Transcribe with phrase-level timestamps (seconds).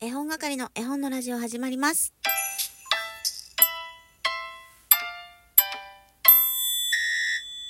[0.00, 2.14] 絵本係の絵本のラジオ始まります。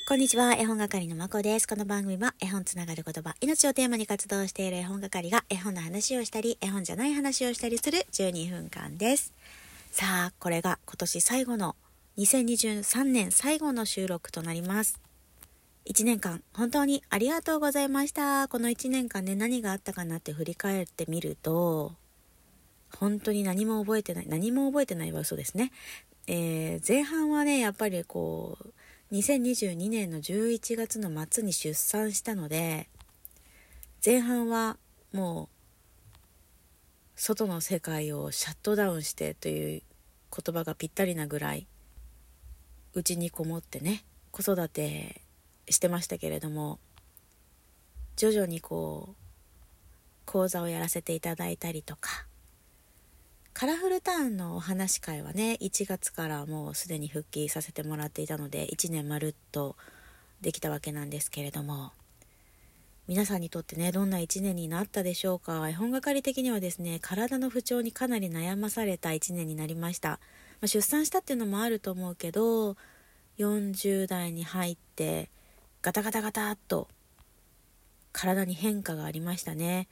[0.06, 1.66] こんにちは、絵本係のまこです。
[1.66, 9.32] この番組は絵本つながる言葉、命をテーマに活動している絵本係が絵本の話をしたり、絵本じゃない話をしたりする12分間です。
[9.90, 11.76] さあ、これが今年最後の
[12.18, 15.00] 2023年最後の収録となります。
[15.86, 18.48] 1年間本当にありがとうございました。
[18.48, 21.95] この1年間ね、何があったかなって振り返ってみると、
[22.96, 24.26] 本当に何も覚えてない。
[24.26, 25.72] 何も覚えてないは嘘ですね。
[26.26, 32.89] えー前半はね、やっぱりこう、2022年の11月の末に出産したので、
[34.05, 34.77] 前半は
[35.12, 35.48] もう、
[37.17, 39.83] 外の世界をシャットダウンしてという
[40.31, 41.67] 言葉がぴったりなぐらい、
[42.95, 45.23] うちにこもってね、子育て
[45.69, 46.78] してましたけれども、
[48.17, 49.17] 徐々にこう、
[50.27, 52.28] 講座をやらせていただいたりとか、
[53.58, 59.75] カラフルターンのお話会はね1月からもうすでに復帰させてもらっていたので1年まるっと
[60.41, 61.91] できたわけなんですけれども
[63.09, 65.69] 皆さんにとってねどんな1年になったでしょうか？
[65.69, 70.19] 絵本係的にはですね体の不調にかなり悩まされた1年になりました、ま
[70.62, 72.77] あ、出産したっていうのもあると思うけど
[73.39, 75.31] 40代に入って
[75.83, 76.86] ガタガタガタっと
[78.12, 79.89] 体に変化がありましたね。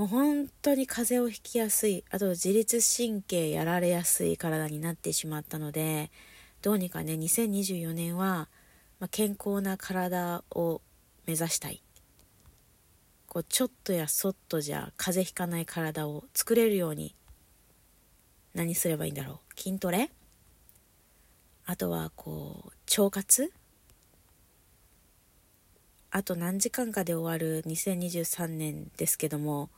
[0.00, 6.10] もう本当に風邪をひきやすいあと自律神経やられやすい体になってしまったので
[6.62, 8.48] どうにかね2024年は、
[8.98, 10.80] ま、健康な体を
[11.26, 11.82] 目指したい。
[13.28, 17.14] こうちょっとやそっとじゃ風邪ひかない体を作れるように
[18.54, 19.60] 何すればいいんだろう？
[19.60, 20.10] 筋トレ？
[21.66, 23.52] あとはこう腸活？
[26.10, 29.68] あと何時間かで終わる2023年ですけども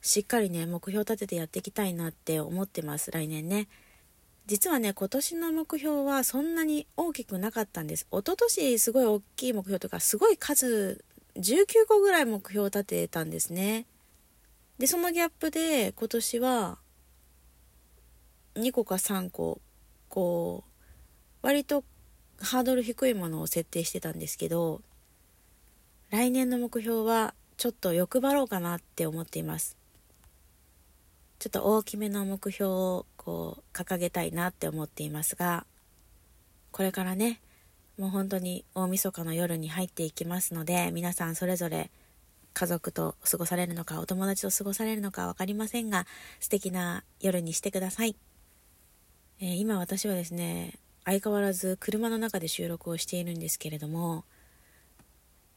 [0.00, 3.68] しっかりね目標立ててやっていきたいなって思ってます来年ね。
[4.46, 8.06] 実はね今年の目標はそんなに大きくなかったんです。
[8.12, 11.04] 一昨年すごい大きい目標とかすごい数
[11.36, 13.86] 19個ぐらい目標を立てたんですね。
[14.78, 16.78] でそのギャップで今年は
[18.54, 19.60] 2個か3個
[20.08, 21.84] こう割と
[22.40, 24.82] ハードル低いものを設定してたんですけど
[26.10, 29.76] 来年の目標はちょっと欲張ろうかなって思っています。
[31.46, 35.64] ちょっと大きめの目標をこう掲げたいなって思っていますが
[36.72, 37.40] これからね
[37.96, 41.92] もう本当に大晦日の夜に入っていきますので皆さんそれぞれ
[42.52, 46.08] 家族と過ごされるのかお友達と過ごされるのか分かりませんが
[46.40, 48.16] 素敵な夜にしてください、
[49.38, 54.24] えー今私はですね相変わらず車の中で収録をしているんですけれども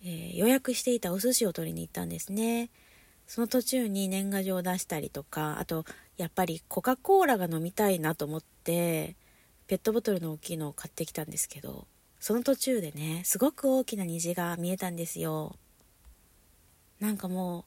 [0.04, 2.70] えー予約していたお寿司を取りに行ったんですね。
[3.30, 5.86] その途中に年賀状を出したりとかあと
[6.18, 9.16] やっぱりコカ・コーラが飲みたいなと思って
[9.68, 11.86] ペットボトルの大きいのを買ってきたんですけど
[12.20, 15.56] その途中でねすごく大きな虹が見えたんですよ。
[17.00, 17.64] なんかもう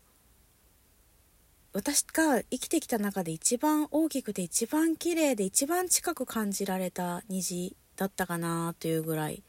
[1.75, 9.45] 私が生きてきた中で一番大きくて一番綺麗で一番近く感じられた虹だったかなというぐらい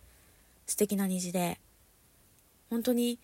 [0.68, 1.60] 素敵な虹で
[2.70, 3.18] 本当に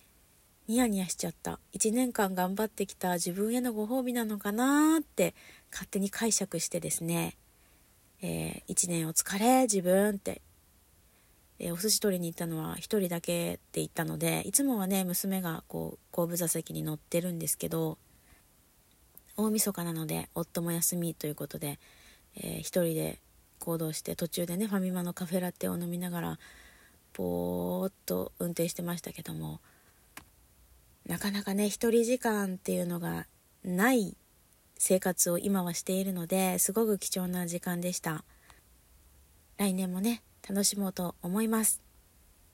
[0.70, 1.58] ニヤニヤしちゃった。
[1.74, 5.34] 1年間頑張ってきた自分へのご褒美なのかなって
[5.72, 7.36] 勝手に解釈してですね、
[8.22, 10.42] え1年お疲れ自分って、
[11.58, 17.98] えーお寿司取りに行ったのは1人だけって言ったのでいつもはね娘がこう後部座席に乗ってるんですけど
[19.36, 21.80] 大晦日なので夫も休みということで、
[22.36, 23.18] え1人で
[23.58, 26.38] 行動して途中でねファミマのカフェラテを飲みながら
[27.14, 29.58] ぼーっと運転してましたけども
[31.06, 33.26] なかなかね一人時間っていうのが
[33.64, 34.16] ない
[34.78, 38.24] 生活を今はしているのですごく貴重な時間でした。
[39.58, 41.82] 来年もね楽しもうと思います。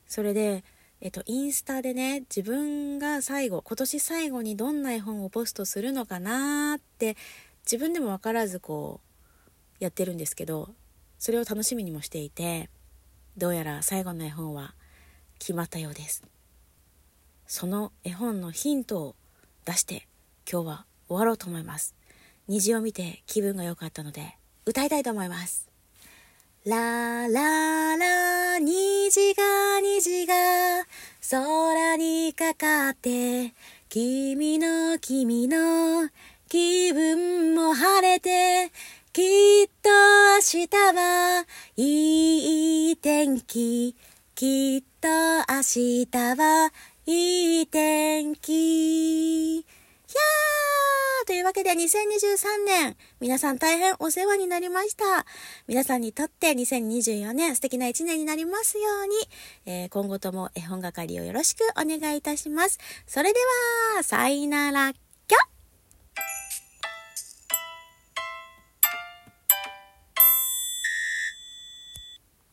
[0.06, 0.64] それで
[1.00, 7.16] えっとインスタでね自分が最後今年最後にどんな絵本をポストするのかなって
[7.64, 9.00] 自分でも分からずこ
[9.80, 10.70] うやってるんですけど
[11.18, 12.70] それを楽しみにもしていて
[13.36, 14.74] どうやら最後の絵本は
[15.38, 16.22] 決まったようです。
[17.46, 19.14] その絵本のヒントを
[19.64, 20.08] 出して
[20.50, 21.94] 今日は終わろうと思います。
[22.48, 25.68] 虹を見て気分が良かったので歌いたいと思います。
[26.64, 30.34] ラララ虹が虹が
[31.30, 33.54] 空にかかって
[33.88, 36.08] 君の君の
[36.48, 38.72] 気分も晴れて
[39.12, 39.22] き
[39.64, 41.46] っと明日は
[41.76, 43.94] いい天気
[44.34, 46.72] きっと明日は
[47.08, 55.24] いい天気ひゃーというわけで2023年、皆さん大変お世話になりました。
[55.68, 59.14] 皆さんにとって2024年素敵な一年になりますように、
[59.66, 62.80] えー、今後とも絵本係をよろしくお願いいたします。
[63.06, 63.38] それで
[63.94, 64.96] は、さいなら、きょ